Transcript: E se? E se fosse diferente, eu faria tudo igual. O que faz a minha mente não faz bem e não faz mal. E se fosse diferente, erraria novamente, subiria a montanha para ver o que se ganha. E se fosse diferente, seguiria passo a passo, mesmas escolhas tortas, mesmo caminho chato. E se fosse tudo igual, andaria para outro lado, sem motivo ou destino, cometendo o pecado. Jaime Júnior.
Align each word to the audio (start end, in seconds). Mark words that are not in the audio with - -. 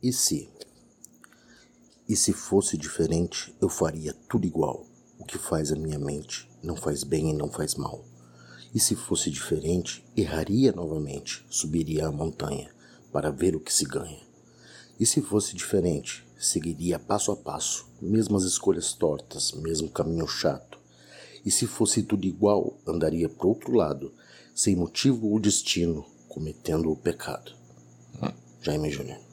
E 0.00 0.12
se? 0.12 0.48
E 2.08 2.14
se 2.14 2.32
fosse 2.32 2.78
diferente, 2.78 3.52
eu 3.60 3.68
faria 3.68 4.14
tudo 4.28 4.46
igual. 4.46 4.86
O 5.18 5.24
que 5.24 5.36
faz 5.36 5.72
a 5.72 5.76
minha 5.76 5.98
mente 5.98 6.48
não 6.62 6.76
faz 6.76 7.02
bem 7.02 7.30
e 7.30 7.32
não 7.32 7.50
faz 7.50 7.74
mal. 7.74 8.04
E 8.72 8.78
se 8.78 8.94
fosse 8.94 9.28
diferente, 9.28 10.04
erraria 10.16 10.70
novamente, 10.70 11.44
subiria 11.50 12.06
a 12.06 12.12
montanha 12.12 12.72
para 13.12 13.32
ver 13.32 13.56
o 13.56 13.60
que 13.60 13.74
se 13.74 13.84
ganha. 13.84 14.20
E 15.00 15.04
se 15.04 15.20
fosse 15.20 15.56
diferente, 15.56 16.24
seguiria 16.38 17.00
passo 17.00 17.32
a 17.32 17.36
passo, 17.36 17.88
mesmas 18.00 18.44
escolhas 18.44 18.92
tortas, 18.92 19.50
mesmo 19.50 19.90
caminho 19.90 20.28
chato. 20.28 20.78
E 21.44 21.50
se 21.50 21.66
fosse 21.66 22.04
tudo 22.04 22.24
igual, 22.24 22.78
andaria 22.86 23.28
para 23.28 23.48
outro 23.48 23.72
lado, 23.72 24.14
sem 24.54 24.76
motivo 24.76 25.26
ou 25.26 25.40
destino, 25.40 26.06
cometendo 26.28 26.88
o 26.88 26.96
pecado. 26.96 27.52
Jaime 28.62 28.90
Júnior. 28.90 29.27